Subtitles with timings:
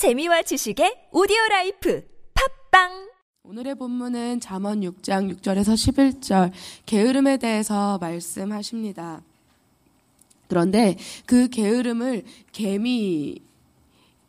[0.00, 2.02] 재미와 지식의 오디오 라이프
[2.70, 3.10] 팟빵
[3.42, 6.52] 오늘의 본문은 잠언 6장 6절에서 11절
[6.86, 9.20] 게으름에 대해서 말씀하십니다.
[10.48, 13.42] 그런데 그 게으름을 개미의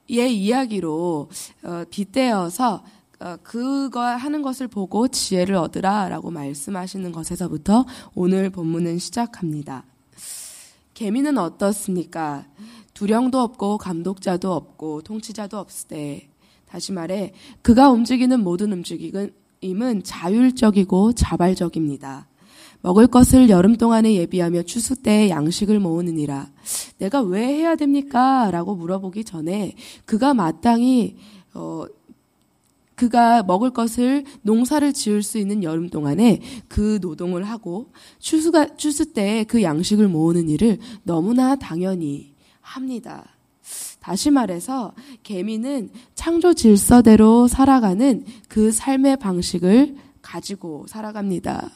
[0.09, 1.29] 이야기로
[1.63, 2.83] 어, 빗대어서
[3.21, 9.85] 어, 그거 하는 것을 보고 지혜를 얻으라라고 말씀하시는 것에서부터 오늘 본문은 시작합니다.
[10.95, 12.45] 개미는 어떻습니까?
[13.01, 16.29] 두령도 없고 감독자도 없고 통치자도 때
[16.67, 17.33] 다시 말해
[17.63, 22.27] 그가 움직이는 모든 움직임은 자율적이고 자발적입니다.
[22.83, 26.51] 먹을 것을 여름 동안에 예비하며 추수 때에 양식을 모으느니라.
[26.99, 28.51] 내가 왜 해야 됩니까?
[28.51, 29.73] 라고 물어보기 전에
[30.05, 31.15] 그가 마땅히
[31.55, 31.85] 어,
[32.93, 39.43] 그가 먹을 것을 농사를 지을 수 있는 여름 동안에 그 노동을 하고 추수가 추수 때에
[39.43, 42.30] 그 양식을 모으는 일을 너무나 당연히
[42.71, 43.25] 합니다.
[43.99, 44.93] 다시 말해서
[45.23, 51.69] 개미는 창조 질서대로 살아가는 그 삶의 방식을 가지고 살아갑니다.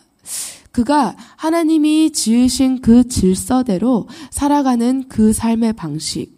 [0.72, 6.36] 그가 하나님이 지으신 그 질서대로 살아가는 그 삶의 방식,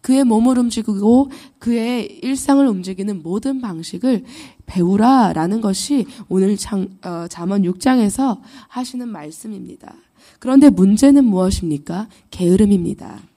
[0.00, 4.24] 그의 몸을 움직이고 그의 일상을 움직이는 모든 방식을
[4.66, 9.94] 배우라라는 것이 오늘 장, 어, 잠언 6장에서 하시는 말씀입니다.
[10.38, 12.08] 그런데 문제는 무엇입니까?
[12.30, 13.29] 게으름입니다.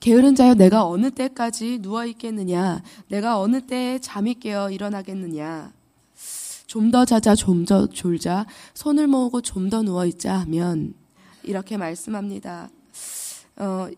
[0.00, 2.82] 게으른 자여 내가 어느 때까지 누워 있겠느냐?
[3.08, 5.72] 내가 어느 때에 잠이 깨어 일어나겠느냐?
[6.66, 10.94] 좀 더 자자, 좀 더 졸자, 손을 모으고 좀 더 누워 있자 하면
[11.42, 12.70] 이렇게 말씀합니다.
[13.56, 13.88] 어,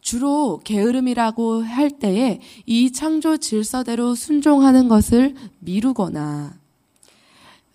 [0.00, 6.54] 주로 게으름이라고 할 때에 이 창조 질서대로 순종하는 것을 미루거나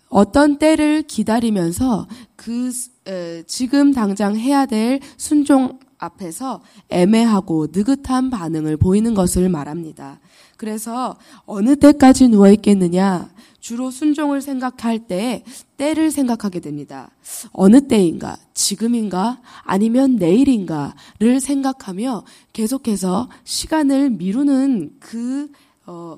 [0.08, 2.70] 어떤 때를 기다리면서 그
[3.06, 10.20] 에, 지금 당장 해야 될 순종 앞에서 애매하고 느긋한 반응을 보이는 것을 말합니다.
[10.56, 13.30] 그래서 어느 때까지 누워 있겠느냐?
[13.60, 15.44] 주로 순종을 생각할 때
[15.76, 17.10] 때를 생각하게 됩니다.
[17.52, 25.50] 어느 때인가, 지금인가, 아니면 내일인가를 생각하며 계속해서 시간을 미루는 그
[25.86, 26.16] 어,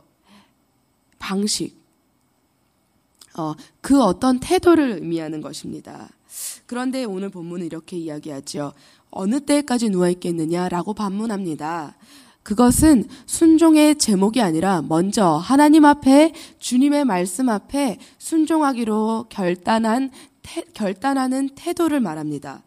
[1.19, 1.77] 방식,
[3.37, 6.09] 어, 그 어떤 태도를 의미하는 것입니다.
[6.71, 8.75] 그런데 오늘 본문은 이렇게 이야기하죠.
[9.11, 11.97] 어느 때까지 누워 있겠느냐라고 반문합니다.
[12.45, 21.99] 그것은 순종의 제목이 아니라 먼저 하나님 앞에 주님의 말씀 앞에 순종하기로 결단한 태, 결단하는 태도를
[21.99, 22.63] 말합니다.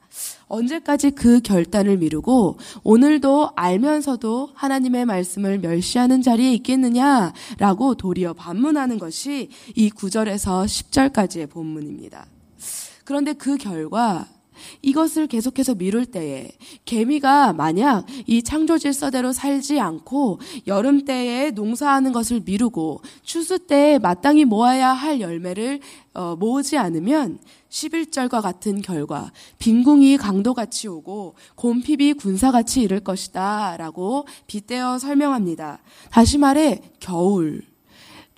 [0.48, 9.90] 언제까지 그 결단을 미루고 오늘도 알면서도 하나님의 말씀을 멸시하는 자리에 있겠느냐라고 도리어 반문하는 것이 이
[9.90, 12.33] 9절에서 10절까지의 본문입니다.
[13.04, 14.28] 그런데 그 결과
[14.82, 16.52] 이것을 계속해서 미룰 때에
[16.86, 24.46] 개미가 만약 이 창조 질서대로 살지 않고 여름 때에 농사하는 것을 미루고 추수 때에 마땅히
[24.46, 25.80] 모아야 할 열매를
[26.14, 35.00] 어, 모으지 않으면 11절과 같은 결과 빈궁이 강도같이 오고 곰핍이 군사같이 이를 것이다 라고 빗대어
[35.00, 35.80] 설명합니다.
[36.12, 37.73] 다시 말해 겨울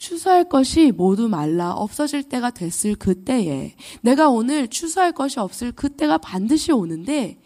[0.05, 6.71] 추수할 것이 모두 말라 없어질 때가 됐을 그때에 내가 오늘 추수할 것이 없을 그때가 반드시
[6.71, 7.39] 오는데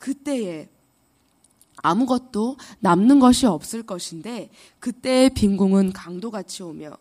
[0.00, 0.68] 그때에
[1.76, 6.96] 아무것도 남는 것이 없을 것인데 그때의 빈궁은 강도같이 오며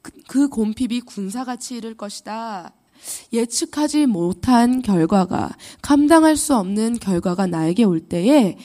[0.00, 2.72] 그, 그 곰핍이 군사같이 이를 것이다.
[3.32, 8.58] 예측하지 못한 결과가 감당할 수 없는 결과가 나에게 올 때에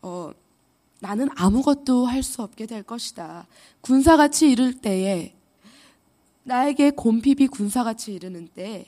[0.00, 0.30] 어,
[1.00, 3.46] 나는 아무것도 할 수 없게 될 것이다.
[3.80, 5.34] 군사같이 이를 때에
[6.44, 8.86] 나에게 곰핍이 군사같이 이르는 때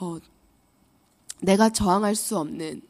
[0.00, 0.18] 어,
[1.40, 2.82] 내가 저항할 수 없는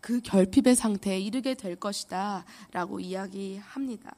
[0.00, 4.14] 그 결핍의 상태에 이르게 될 것이다 라고 이야기합니다.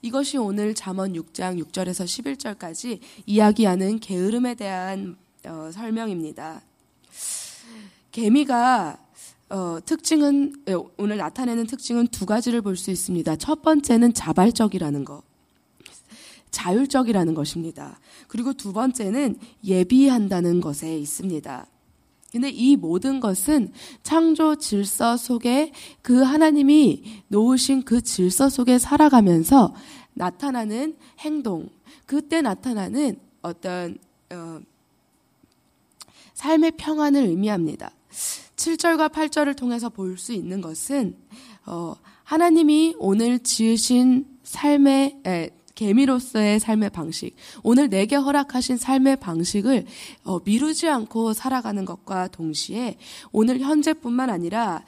[0.00, 6.62] 이것이 오늘 잠언 6장 6절에서 11절까지 이야기하는 게으름에 대한 어, 설명입니다.
[8.12, 9.03] 개미가
[9.50, 13.36] 어, 특징은 예, 오늘 나타내는 특징은 두 가지를 볼 수 있습니다.
[13.36, 15.22] 첫 번째는 자발적이라는 것.
[16.50, 17.98] 자율적이라는 것입니다.
[18.28, 21.66] 그리고 두 번째는 예비한다는 것에 있습니다.
[22.30, 23.72] 근데 이 모든 것은
[24.02, 25.72] 창조 질서 속에
[26.02, 29.74] 그 하나님이 놓으신 그 질서 속에 살아가면서
[30.14, 31.68] 나타나는 행동,
[32.06, 33.98] 그때 나타나는 어떤
[34.32, 34.60] 어,
[36.34, 37.92] 삶의 평안을 의미합니다.
[38.64, 41.16] 7절과 8절을 통해서 볼 수 있는 것은
[41.66, 49.84] 어, 하나님이 오늘 지으신 삶의 에, 개미로서의 삶의 방식, 오늘 내게 허락하신 삶의 방식을
[50.24, 52.96] 어, 미루지 않고 살아가는 것과 동시에
[53.32, 54.82] 오늘 현재뿐만 아니라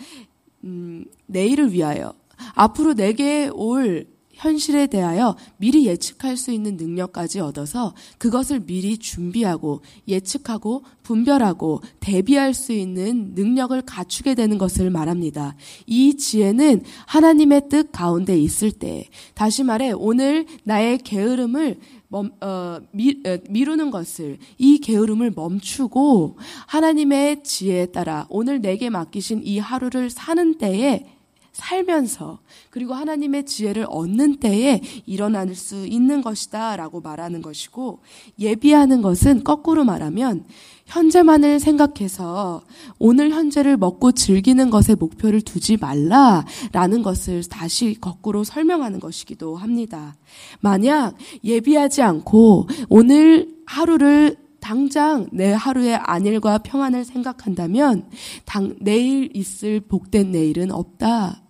[0.64, 2.14] 음, 내일을 위하여
[2.54, 10.84] 앞으로 내게 올 현실에 대하여 미리 예측할 수 있는 능력까지 얻어서 그것을 미리 준비하고 예측하고
[11.02, 15.56] 분별하고 대비할 수 있는 능력을 갖추게 되는 것을 말합니다.
[15.86, 21.78] 이 지혜는 하나님의 뜻 가운데 있을 때, 다시 말해 오늘 나의 게으름을
[22.08, 29.42] 멈, 어, 미, 어, 미루는 것을 이 게으름을 멈추고 하나님의 지혜에 따라 오늘 내게 맡기신
[29.44, 31.15] 이 하루를 사는 때에
[31.56, 32.38] 살면서
[32.68, 38.00] 그리고 하나님의 지혜를 얻는 때에 일어날 수 있는 것이다 라고 말하는 것이고
[38.38, 40.44] 예비하는 것은 거꾸로 말하면
[40.84, 42.62] 현재만을 생각해서
[42.98, 50.14] 오늘 현재를 먹고 즐기는 것에 목표를 두지 말라라는 것을 다시 거꾸로 설명하는 것이기도 합니다.
[50.60, 58.10] 만약 예비하지 않고 오늘 하루를 당장 내 하루의 안일과 평안을 생각한다면
[58.44, 61.45] 당, 내일 있을 복된 내일은 없다.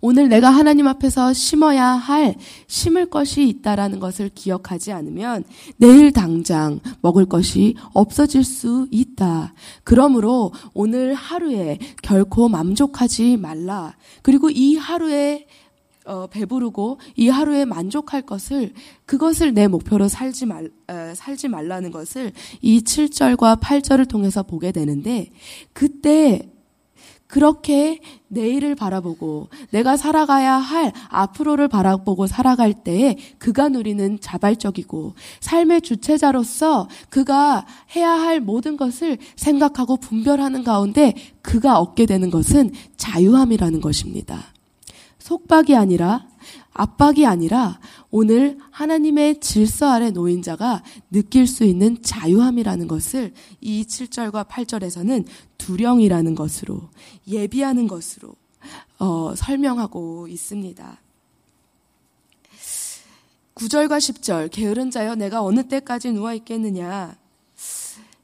[0.00, 2.34] 오늘 내가 하나님 앞에서 심어야 할
[2.66, 5.44] 심을 것이 있다라는 것을 기억하지 않으면
[5.76, 9.54] 내일 당장 먹을 것이 없어질 수 있다.
[9.84, 13.94] 그러므로 오늘 하루에 결코 만족하지 말라.
[14.22, 15.46] 그리고 이 하루에
[16.06, 18.72] 어, 배부르고 이 하루에 만족할 것을
[19.06, 25.30] 그것을 내 목표로 살지 말 어, 살지 말라는 것을 이 7절과 8절을 통해서 보게 되는데
[25.72, 26.48] 그때
[27.26, 36.88] 그렇게 내일을 바라보고 내가 살아가야 할 앞으로를 바라보고 살아갈 때에 그가 누리는 자발적이고 삶의 주체자로서
[37.08, 44.38] 그가 해야 할 모든 것을 생각하고 분별하는 가운데 그가 얻게 되는 것은 자유함이라는 것입니다.
[45.18, 46.26] 속박이 아니라
[46.76, 47.80] 압박이 아니라
[48.10, 55.26] 오늘 하나님의 질서 아래 놓인 자가 느낄 수 있는 자유함이라는 것을 이 7절과 8절에서는
[55.58, 56.90] 두령이라는 것으로
[57.26, 58.34] 예비하는 것으로
[58.98, 60.98] 어, 설명하고 있습니다.
[63.54, 67.16] 9절과 10절 게으른 자여 내가 어느 때까지 누워 있겠느냐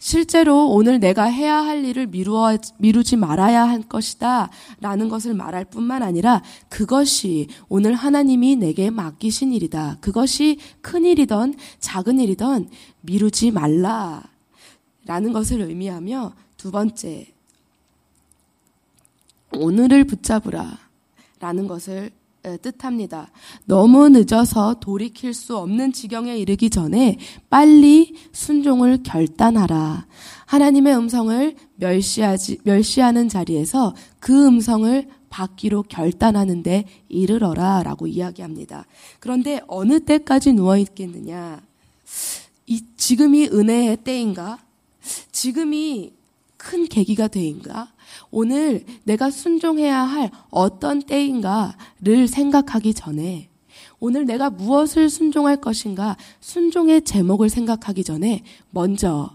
[0.04, 4.50] 실제로 오늘 내가 해야 할 일을 미루어, 미루지 말아야 할 것이다.
[4.80, 9.98] 라는 것을 말할 뿐만 아니라 그것이 오늘 하나님이 내게 맡기신 일이다.
[10.00, 12.68] 그것이 큰 일이던 작은 일이던
[13.02, 14.24] 미루지 말라.
[15.04, 17.32] 라는 것을 의미하며 두 번째,
[19.52, 20.80] 오늘을 붙잡으라.
[21.38, 22.10] 라는 것을
[22.60, 23.30] 뜻합니다.
[23.64, 27.18] 너무 늦어서 돌이킬 수 없는 지경에 이르기 전에
[27.48, 30.06] 빨리 순종을 결단하라.
[30.46, 38.86] 하나님의 음성을 멸시하지, 멸시하는 자리에서 그 음성을 받기로 결단하는데 이르러라 라고 이야기합니다.
[39.18, 41.62] 그런데 어느 때까지 누워있겠느냐?
[42.66, 44.58] 이, 지금이 은혜의 때인가?
[45.32, 46.12] 지금이
[46.62, 47.92] 큰 계기가 되인가?
[48.30, 53.48] 오늘 내가 순종해야 할 어떤 때인가를 생각하기 전에
[53.98, 59.30] 오늘 내가 무엇을 순종할 것인가 순종의 제목을 생각하기 전에 먼저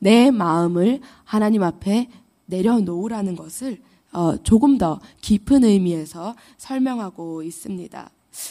[0.00, 2.08] 내 마음을 하나님 앞에
[2.46, 3.80] 내려놓으라는 것을
[4.12, 8.10] 어, 조금 더 깊은 의미에서 설명하고 있습니다.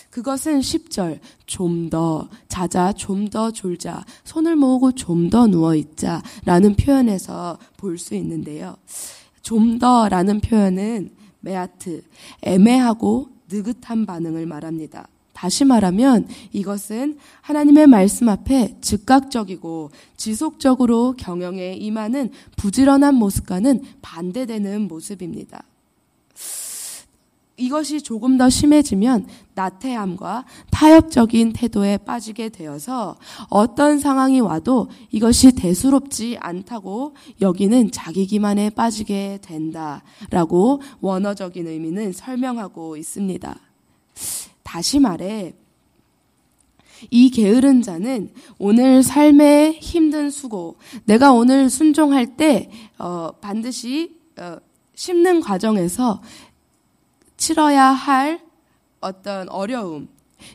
[0.10, 6.76] 그것은 10절, 좀 더 자자, 좀 더 졸자, 손을 모으고 좀 더 누워 있자 라는
[6.76, 8.76] 표현에서 볼 수 있는데요.
[9.42, 12.04] 좀 더라는 표현은 메아트,
[12.42, 15.08] 애매하고 느긋한 반응을 말합니다.
[15.34, 25.64] 다시 말하면 이것은 하나님의 말씀 앞에 즉각적이고 지속적으로 경영에 임하는 부지런한 모습과는 반대되는 모습입니다.
[27.58, 33.16] 이것이 조금 더 심해지면 나태함과 타협적인 태도에 빠지게 되어서
[33.50, 43.60] 어떤 상황이 와도 이것이 대수롭지 않다고 여기는 자기 기만에 빠지게 된다라고 원어적인 의미는 설명하고 있습니다.
[44.62, 45.56] 다시 말해
[47.10, 54.58] 이 게으른 자는 오늘 삶의 힘든 수고, 내가 오늘 순종할 때 어, 반드시 어,
[54.96, 56.22] 심는 과정에서
[57.48, 58.42] 치러야 할
[59.00, 60.10] 어떤 어려움,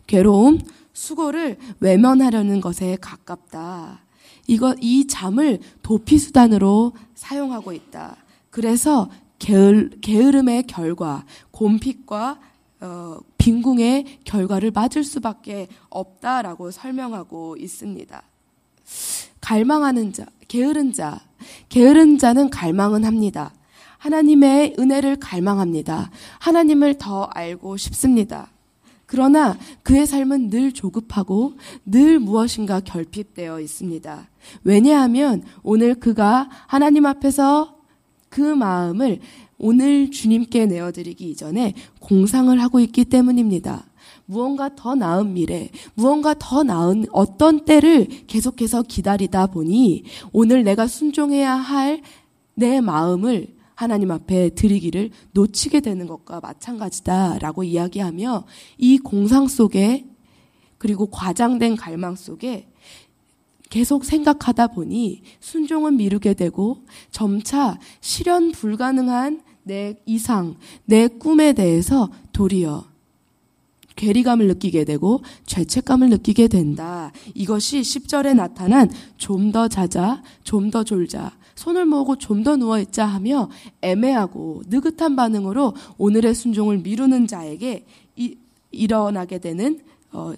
[0.07, 0.59] 괴로움,
[0.93, 4.01] 수고를 외면하려는 것에 가깝다.
[4.47, 8.19] 이거 이 잠을 도피 수단으로 사용하고 있다.
[8.51, 9.09] 그래서
[9.39, 12.39] 게을, 게으름의 결과, 곰핍과
[12.83, 18.23] 어, 빈궁의 결과를 맞을 수밖에 없다라고 설명하고 있습니다.
[19.41, 21.23] 갈망하는 자, 게으른 자,
[21.71, 23.55] 게으른 자는 갈망은 합니다.
[24.03, 26.11] 하나님의 은혜를 갈망합니다.
[26.41, 28.51] 하나님을 더 알고 싶습니다.
[29.07, 31.53] 그러나 그의 삶은 늘 조급하고
[31.85, 34.29] 늘 무엇인가 결핍되어 있습니다.
[34.65, 37.77] 왜냐하면 오늘 그가 하나님 앞에서
[38.29, 39.21] 그 마음을
[39.59, 43.85] 오늘 주님께 내어드리기 이전에 공상을 하고 있기 때문입니다.
[44.25, 51.55] 무언가 더 나은 미래, 무언가 더 나은 어떤 때를 계속해서 기다리다 보니 오늘 내가 순종해야
[51.55, 52.03] 할
[52.55, 53.47] 내 마음을
[53.83, 58.45] 하나님 앞에 드리기를 놓치게 되는 것과 마찬가지다라고 이야기하며
[58.79, 60.07] 이 공상 속에
[60.79, 62.69] 그리고 과장된 갈망 속에
[63.71, 72.85] 계속 생각하다 보니 순종은 미루게 되고 점차 실현 불가능한 내 이상, 내 꿈에 대해서 도리어
[73.97, 77.13] 괴리감을 느끼게 되고 죄책감을 느끼게 된다.
[77.35, 83.49] 이것이 10절에 나타난 좀 더 자자, 좀 더 졸자, 손을 모으고 좀 더 누워있자 하며
[83.83, 88.37] 애매하고 느긋한 반응으로 오늘의 순종을 미루는 자에게 이,
[88.73, 89.81] 일어나게 되는
[90.11, 90.33] 어,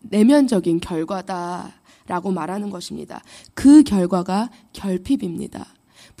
[0.00, 3.22] 내면적인 결과다라고 말하는 것입니다.
[3.54, 5.66] 그 결과가 결핍입니다.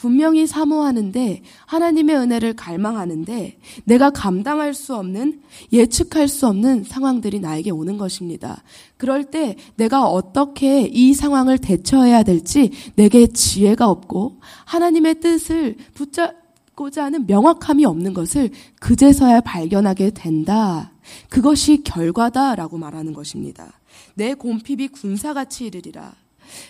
[0.02, 5.42] 분명히 사모하는데 하나님의 은혜를 갈망하는데 내가 감당할 수 없는
[5.72, 8.64] 예측할 수 없는 상황들이 나에게 오는 것입니다.
[8.96, 17.24] 그럴 때 내가 어떻게 이 상황을 대처해야 될지 내게 지혜가 없고 하나님의 뜻을 붙잡고자 하는
[17.28, 20.90] 명확함이 없는 것을 그제서야 발견하게 된다.
[21.28, 23.72] 그것이 결과다라고 말하는 것입니다.
[24.16, 26.21] 내 곰핍이 군사같이 이르리라.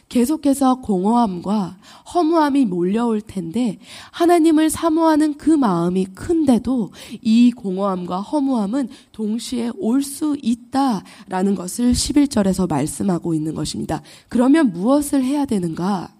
[0.08, 1.78] 계속해서 공허함과
[2.14, 3.78] 허무함이 몰려올 텐데
[4.10, 13.34] 하나님을 사모하는 그 마음이 큰데도 이 공허함과 허무함은 동시에 올 수 있다라는 것을 11절에서 말씀하고
[13.34, 14.02] 있는 것입니다.
[14.28, 16.12] 그러면 무엇을 해야 되는가?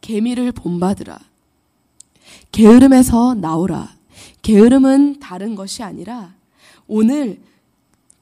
[0.00, 1.18] 개미를 본받으라.
[2.52, 3.94] 게으름에서 나오라.
[4.42, 6.34] 게으름은 다른 것이 아니라
[6.86, 7.40] 오늘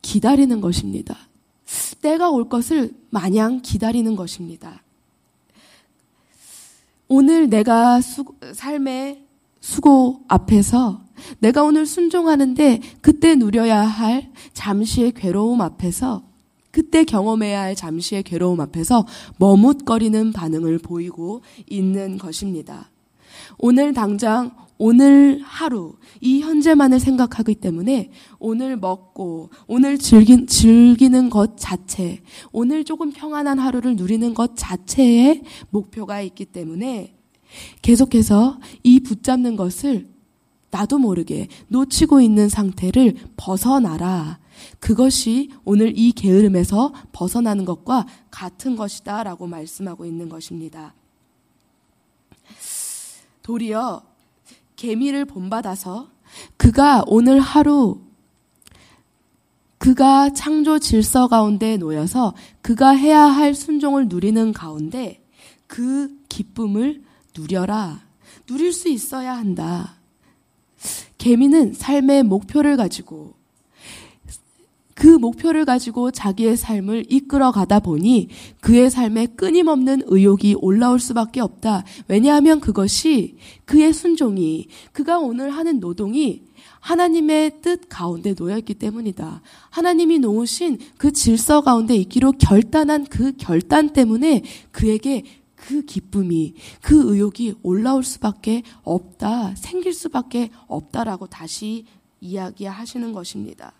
[0.02, 1.25] 기다리는 것입니다.
[2.06, 4.80] 때가 올 것을 마냥 기다리는 것입니다.
[7.08, 9.24] 오늘 내가 수, 삶의
[9.58, 11.00] 수고 앞에서
[11.40, 16.22] 내가 오늘 순종하는데 그때 누려야 할 잠시의 괴로움 앞에서
[16.70, 19.04] 그때 경험해야 할 잠시의 괴로움 앞에서
[19.38, 22.88] 머뭇거리는 반응을 보이고 있는 것입니다.
[23.58, 32.20] 오늘 당장 오늘 하루, 이 현재만을 생각하기 때문에 오늘 먹고, 오늘 즐기, 즐기는 것 자체,
[32.52, 37.14] 오늘 조금 평안한 하루를 누리는 것 자체에 목표가 있기 때문에
[37.80, 40.08] 계속해서 이 붙잡는 것을
[40.70, 44.38] 나도 모르게 놓치고 있는 상태를 벗어나라.
[44.78, 50.94] 그것이 오늘 이 게으름에서 벗어나는 것과 같은 것이다 라고 말씀하고 있는 것입니다.
[53.46, 54.02] 도리어
[54.74, 56.08] 개미를 본받아서
[56.56, 58.00] 그가 오늘 하루
[59.78, 65.24] 그가 창조 질서 가운데 놓여서 그가 해야 할 순종을 누리는 가운데
[65.68, 67.04] 그 기쁨을
[67.38, 68.00] 누려라.
[68.48, 69.94] 누릴 수 있어야 한다.
[71.16, 73.35] 개미는 삶의 목표를 가지고
[74.96, 78.28] 그 목표를 가지고 자기의 삶을 이끌어 가다 보니
[78.62, 81.84] 그의 삶에 끊임없는 의욕이 올라올 수밖에 없다.
[82.08, 83.36] 왜냐하면 그것이
[83.66, 86.44] 그의 순종이, 그가 오늘 하는 노동이
[86.80, 89.42] 하나님의 뜻 가운데 놓여있기 때문이다.
[89.68, 95.24] 하나님이 놓으신 그 질서 가운데 있기로 결단한 그 결단 때문에 그에게
[95.56, 99.56] 그 기쁨이, 그 의욕이 올라올 수밖에 없다.
[99.56, 101.84] 생길 수밖에 없다라고 다시
[102.22, 103.74] 이야기하시는 것입니다.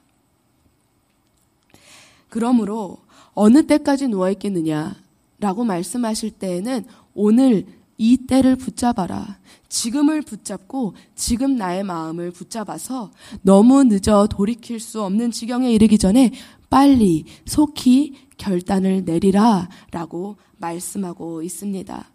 [2.29, 2.99] 그러므로
[3.35, 7.67] 어느 때까지 누워 있겠느냐라고 말씀하실 때에는 오늘
[7.99, 9.39] 이 때를 붙잡아라.
[9.69, 13.11] 지금을 붙잡고 지금 나의 마음을 붙잡아서
[13.43, 16.33] 너무 늦어 돌이킬 수 없는 지경에 이르기 전에
[16.69, 22.11] 빨리 속히 결단을 내리라 라고 말씀하고 있습니다.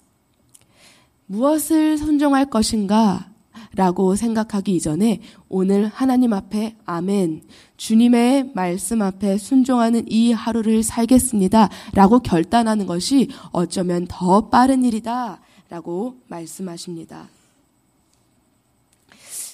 [1.25, 3.30] 무엇을 선정할 것인가
[3.75, 7.43] 라고 생각하기 이전에 오늘 하나님 앞에 아멘,
[7.77, 11.69] 주님의 말씀 앞에 순종하는 이 하루를 살겠습니다.
[11.93, 15.39] 라고 결단하는 것이 어쩌면 더 빠른 일이다.
[15.69, 17.29] 라고 말씀하십니다.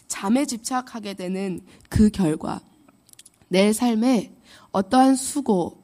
[0.07, 2.59] 잠에 집착하게 되는 그 결과,
[3.49, 4.33] 내 삶에
[4.71, 5.83] 어떠한 수고,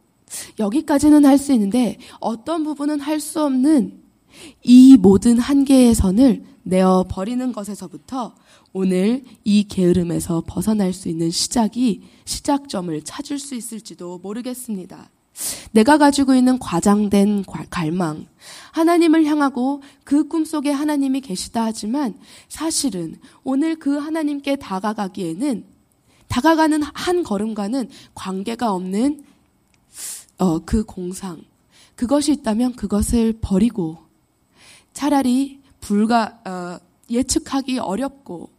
[0.58, 4.02] 여기까지는 할 수 있는데 어떤 부분은 할 수 없는
[4.64, 8.36] 이 모든 한계의 선을 내어 버리는 것에서부터
[8.72, 15.10] 오늘 이 게으름에서 벗어날 수 있는 시작이 시작점을 찾을 수 있을지도 모르겠습니다.
[15.72, 18.28] 내가 가지고 있는 과장된 갈망,
[18.72, 25.66] 하나님을 향하고 그 꿈속에 하나님이 계시다 하지만 사실은 오늘 그 하나님께 다가가기에는
[26.28, 29.24] 다가가는 한 걸음과는 관계가 없는
[30.38, 31.42] 어, 그 공상,
[31.96, 34.00] 그것이 있다면 그것을 버리고
[34.94, 38.50] 차라리 불가 어, 예측하기 어렵고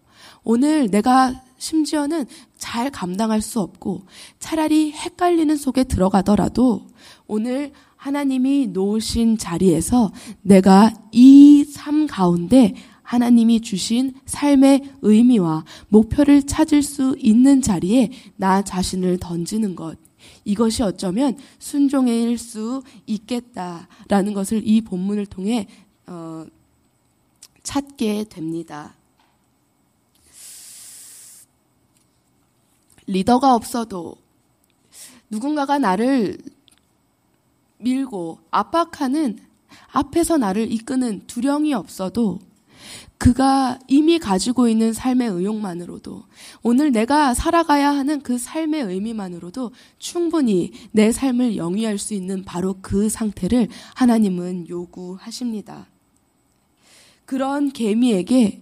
[0.42, 2.26] 오늘 내가 심지어는
[2.58, 4.04] 잘 감당할 수 없고
[4.38, 6.86] 차라리 헷갈리는 속에 들어가더라도
[7.26, 10.12] 오늘 하나님이 놓으신 자리에서
[10.42, 19.18] 내가 이 삶 가운데 하나님이 주신 삶의 의미와 목표를 찾을 수 있는 자리에 나 자신을
[19.18, 19.98] 던지는 것.
[20.44, 25.66] 이것이 어쩌면 순종일 수 있겠다라는 것을 이 본문을 통해
[26.06, 26.46] 어,
[27.64, 28.94] 찾게 됩니다.
[33.06, 34.16] 리더가 없어도
[35.28, 36.38] 누군가가 나를
[37.78, 39.38] 밀고 압박하는
[39.90, 42.38] 앞에서 나를 이끄는 두령이 없어도
[43.18, 46.24] 그가 이미 가지고 있는 삶의 의욕만으로도
[46.62, 53.08] 오늘 내가 살아가야 하는 그 삶의 의미만으로도 충분히 내 삶을 영위할 수 있는 바로 그
[53.08, 55.86] 상태를 하나님은 요구하십니다.
[57.24, 58.60] 그런 개미에게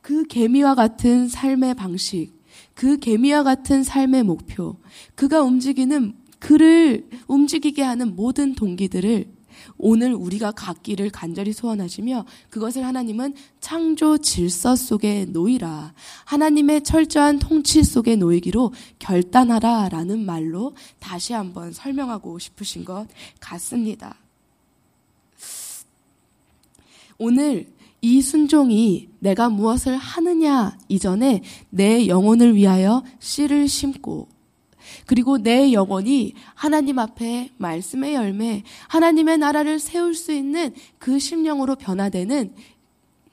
[0.00, 2.32] 그 개미와 같은 삶의 방식,
[2.74, 4.76] 그 개미와 같은 삶의 목표,
[5.14, 9.26] 그가 움직이는 그를 움직이게 하는 모든 동기들을
[9.78, 15.94] 오늘 우리가 갖기를 간절히 소원하시며 그것을 하나님은 창조 질서 속에 놓이라.
[16.24, 23.06] 하나님의 철저한 통치 속에 놓이기로 결단하라 라는 말로 다시 한번 설명하고 싶으신 것
[23.40, 24.21] 같습니다.
[27.22, 27.66] 오늘
[28.00, 34.26] 이 순종이 내가 무엇을 하느냐 이전에 내 영혼을 위하여 씨를 심고
[35.06, 42.54] 그리고 내 영혼이 하나님 앞에 말씀의 열매, 하나님의 나라를 세울 수 있는 그 심령으로 변화되는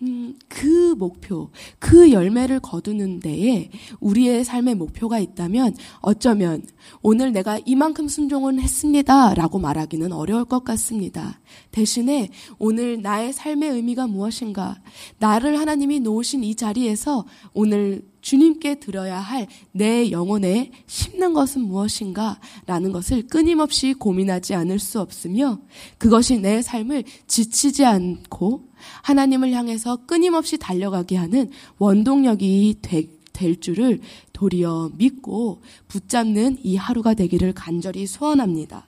[0.02, 6.64] 음, 그 목표, 그 열매를 거두는 데에 우리의 삶의 목표가 있다면 어쩌면
[7.02, 9.34] 오늘 내가 이만큼 순종을 했습니다.
[9.34, 11.42] 라고 말하기는 어려울 것 같습니다.
[11.72, 12.30] 대신에
[12.60, 14.82] 오늘 나의 삶의 의미가 무엇인가?
[15.18, 22.40] 나를 하나님이 놓으신 이 자리에서 오늘 주님께 드려야 할 내 영혼에 심는 것은 무엇인가?
[22.66, 25.60] 라는 것을 끊임없이 고민하지 않을 수 없으며
[25.98, 28.69] 그것이 내 삶을 지치지 않고
[29.02, 34.00] 하나님을 향해서 끊임없이 달려가게 하는 원동력이 되, 될 줄을
[34.34, 38.88] 도리어 믿고 붙잡는 이 하루가 되기를 간절히 소원합니다.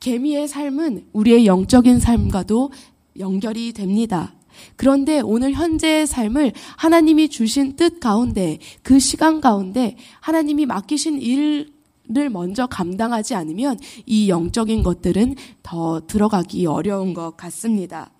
[0.00, 2.72] 개미의 삶은 우리의 영적인 삶과도
[3.18, 4.32] 연결이 됩니다.
[4.76, 12.66] 그런데 오늘 현재의 삶을 하나님이 주신 뜻 가운데 그 시간 가운데 하나님이 맡기신 일을 먼저
[12.66, 18.10] 감당하지 않으면 이 영적인 것들은 더 들어가기 어려운 것 같습니다.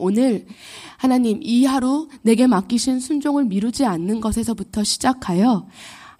[0.00, 0.46] 오늘
[0.96, 5.66] 하나님 이 하루 내게 맡기신 순종을 미루지 않는 것에서부터 시작하여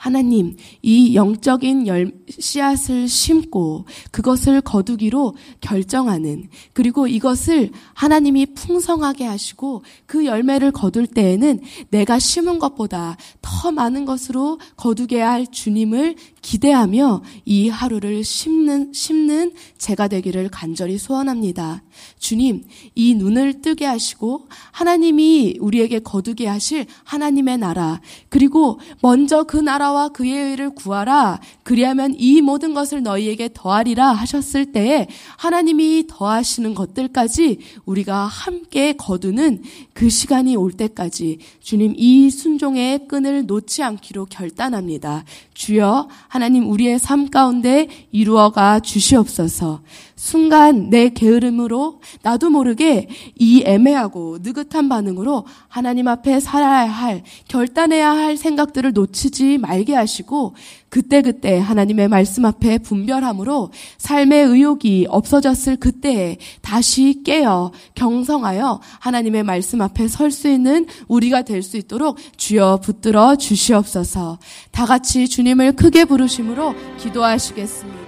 [0.00, 10.24] 하나님, 이 영적인 열, 씨앗을 심고 그것을 거두기로 결정하는 그리고 이것을 하나님이 풍성하게 하시고 그
[10.24, 11.60] 열매를 거둘 때에는
[11.90, 20.08] 내가 심은 것보다 더 많은 것으로 거두게 할 주님을 기대하며 이 하루를 심는, 심는 제가
[20.08, 21.82] 되기를 간절히 소원합니다.
[22.18, 29.58] 주님, 이 눈을 뜨게 하시고 하나님이 우리에게 거두게 하실 하나님의 나라, 그리고 먼저 그
[29.90, 31.40] 나라와 그의 의를 구하라.
[31.62, 40.08] 그리하면 이 모든 것을 너희에게 더하리라 하셨을 때에 하나님이 더하시는 것들까지 우리가 함께 거두는 그
[40.08, 45.24] 시간이 올 때까지 주님 이 순종의 끈을 놓지 않기로 결단합니다.
[45.54, 49.82] 주여 하나님 우리의 삶 가운데 이루어가 주시옵소서.
[50.20, 58.36] 순간 내 게으름으로 나도 모르게 이 애매하고 느긋한 반응으로 하나님 앞에 살아야 할, 결단해야 할
[58.36, 60.54] 생각들을 놓치지 말게 하시고
[60.90, 70.06] 그때그때 하나님의 말씀 앞에 분별함으로 삶의 의욕이 없어졌을 그때에 다시 깨어 경성하여 하나님의 말씀 앞에
[70.06, 74.38] 설 수 있는 우리가 될 수 있도록 주여 붙들어 주시옵소서.
[74.70, 77.99] 다 같이 주님을 크게 부르심으로 기도하시겠습니다.